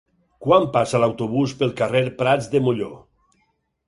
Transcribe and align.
Quan 0.43 0.63
passa 0.77 1.01
l'autobús 1.03 1.53
pel 1.59 1.73
carrer 1.81 2.01
Prats 2.21 2.49
de 2.55 2.63
Molló? 2.69 2.89